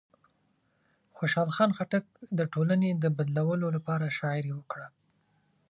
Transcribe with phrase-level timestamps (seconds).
[1.17, 2.05] خوشحال خان خټک
[2.37, 4.87] د ټولنې د بدلولو لپاره شاعري وکړه.